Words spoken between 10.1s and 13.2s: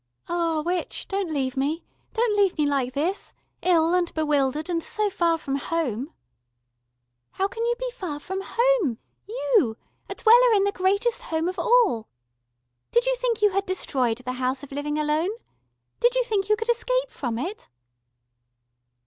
dweller in the greatest home of all. Did you